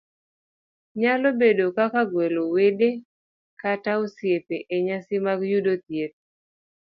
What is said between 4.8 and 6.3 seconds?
nyasi mag yudo thieth,